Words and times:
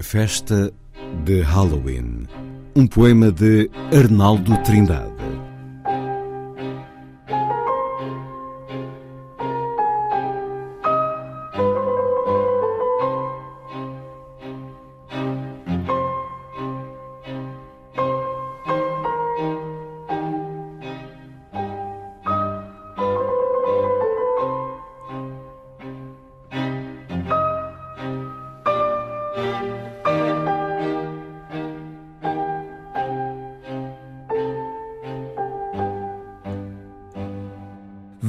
Festa 0.00 0.72
de 1.24 1.42
Halloween. 1.42 2.26
Um 2.74 2.86
poema 2.86 3.30
de 3.30 3.70
Arnaldo 3.92 4.56
Trindade. 4.62 5.19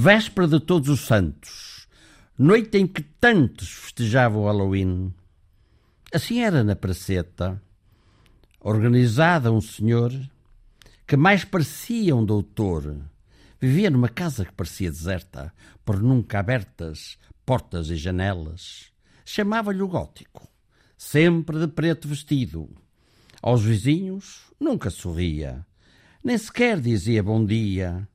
Véspera 0.04 0.48
de 0.48 0.60
Todos 0.60 0.90
os 0.90 1.02
Santos, 1.02 1.88
noite 2.36 2.76
em 2.76 2.88
que 2.88 3.04
tantos 3.04 3.70
festejavam 3.70 4.42
o 4.42 4.46
Halloween. 4.48 5.14
Assim 6.12 6.40
era 6.40 6.64
na 6.64 6.76
praceta, 6.76 7.62
organizada 8.60 9.52
um 9.52 9.62
senhor 9.62 10.12
que 11.06 11.16
mais 11.16 11.46
parecia 11.46 12.16
um 12.16 12.26
doutor. 12.26 12.98
Vivia 13.60 13.92
numa 13.92 14.10
casa 14.10 14.44
que 14.44 14.52
parecia 14.54 14.90
deserta, 14.90 15.54
por 15.86 16.02
nunca 16.02 16.40
abertas 16.40 17.20
portas 17.46 17.92
e 17.92 17.96
janelas. 17.96 18.92
Chamava-lhe 19.24 19.84
o 19.84 19.88
gótico, 19.88 20.50
sempre 20.98 21.60
de 21.60 21.68
preto 21.68 22.08
vestido. 22.08 22.68
Aos 23.40 23.62
vizinhos 23.62 24.52
nunca 24.60 24.90
sorria, 24.90 25.64
nem 26.24 26.40
sequer 26.40 26.82
dizia 26.82 27.22
bom 27.22 27.46
dia 27.46 28.10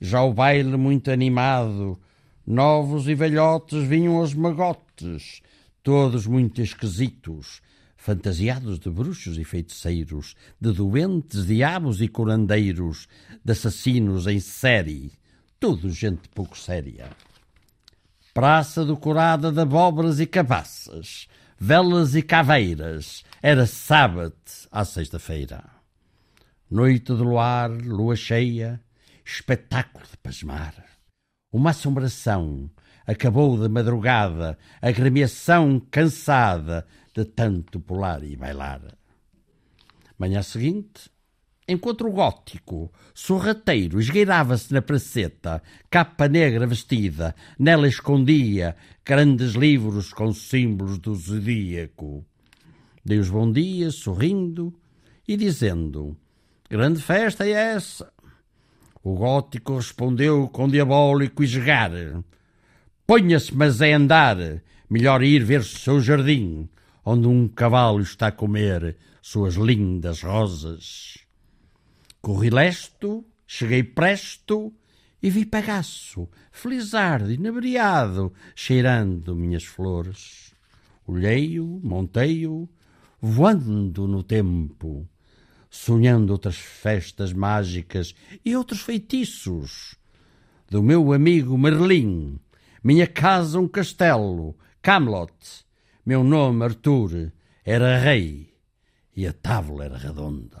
já 0.00 0.22
o 0.22 0.32
baile 0.32 0.76
muito 0.76 1.10
animado, 1.10 2.00
novos 2.46 3.06
e 3.06 3.14
velhotes 3.14 3.86
vinham 3.86 4.16
aos 4.16 4.32
magotes, 4.32 5.42
todos 5.82 6.26
muito 6.26 6.62
esquisitos, 6.62 7.60
fantasiados 7.96 8.78
de 8.78 8.88
bruxos 8.88 9.36
e 9.36 9.44
feiticeiros, 9.44 10.34
de 10.58 10.72
doentes, 10.72 11.46
diabos 11.46 12.00
e 12.00 12.08
curandeiros, 12.08 13.06
de 13.44 13.52
assassinos 13.52 14.26
em 14.26 14.40
série, 14.40 15.12
tudo 15.60 15.90
gente 15.90 16.28
pouco 16.30 16.56
séria. 16.56 17.10
Praça 18.32 18.86
decorada 18.86 19.52
de 19.52 19.60
abóboras 19.60 20.18
e 20.18 20.26
cabaças, 20.26 21.28
velas 21.58 22.14
e 22.14 22.22
caveiras, 22.22 23.22
era 23.42 23.66
sábado 23.66 24.34
à 24.72 24.82
sexta-feira. 24.82 25.62
Noite 26.70 27.14
de 27.14 27.22
luar, 27.22 27.70
lua 27.70 28.16
cheia, 28.16 28.80
espetáculo 29.30 30.04
de 30.10 30.16
pasmar. 30.16 30.74
Uma 31.52 31.70
assombração 31.70 32.70
acabou 33.06 33.58
de 33.58 33.68
madrugada, 33.68 34.58
agremiação 34.80 35.80
cansada 35.90 36.86
de 37.14 37.24
tanto 37.24 37.80
pular 37.80 38.22
e 38.22 38.36
bailar. 38.36 38.82
Manhã 40.18 40.42
seguinte, 40.42 41.10
encontro 41.66 42.10
gótico, 42.10 42.92
sorrateiro, 43.14 44.00
esgueirava-se 44.00 44.72
na 44.72 44.82
praceta, 44.82 45.62
capa 45.88 46.28
negra 46.28 46.66
vestida, 46.66 47.34
nela 47.58 47.88
escondia 47.88 48.76
grandes 49.04 49.52
livros 49.52 50.12
com 50.12 50.32
símbolos 50.32 50.98
do 50.98 51.14
zodíaco. 51.14 52.24
Dei 53.04 53.18
os 53.18 53.30
bom 53.30 53.50
dias, 53.50 53.94
sorrindo 53.94 54.74
e 55.26 55.36
dizendo: 55.36 56.16
Grande 56.68 57.00
festa 57.00 57.46
é 57.46 57.52
essa! 57.52 58.12
O 59.02 59.14
gótico 59.14 59.76
respondeu 59.76 60.46
com 60.48 60.68
diabólico 60.68 61.42
esgar. 61.42 61.90
Ponha-se, 63.06 63.54
mas 63.54 63.80
é 63.80 63.94
andar. 63.94 64.36
Melhor 64.90 65.22
ir 65.22 65.42
ver 65.42 65.64
seu 65.64 66.00
jardim, 66.00 66.68
onde 67.04 67.26
um 67.26 67.48
cavalo 67.48 68.00
está 68.00 68.26
a 68.26 68.32
comer 68.32 68.98
suas 69.22 69.54
lindas 69.54 70.22
rosas. 70.22 71.18
Corri 72.20 72.50
lesto, 72.50 73.24
cheguei 73.46 73.82
presto 73.82 74.72
e 75.22 75.30
vi 75.30 75.46
pagaço, 75.46 76.28
felizardo, 76.52 77.32
inebriado, 77.32 78.32
cheirando 78.54 79.34
minhas 79.34 79.64
flores. 79.64 80.52
Olhei-o, 81.06 81.80
montei-o, 81.82 82.68
voando 83.20 84.06
no 84.06 84.22
tempo 84.22 85.08
sonhando 85.70 86.32
outras 86.32 86.56
festas 86.56 87.32
mágicas 87.32 88.14
e 88.44 88.56
outros 88.56 88.80
feitiços. 88.80 89.94
Do 90.68 90.82
meu 90.82 91.12
amigo 91.12 91.56
Merlin, 91.56 92.38
minha 92.82 93.06
casa 93.06 93.58
um 93.58 93.68
castelo, 93.68 94.56
Camelot, 94.82 95.32
meu 96.04 96.24
nome 96.24 96.64
Arthur, 96.64 97.32
era 97.64 97.98
rei 97.98 98.52
e 99.16 99.26
a 99.26 99.32
tábua 99.32 99.84
era 99.84 99.96
redonda. 99.96 100.60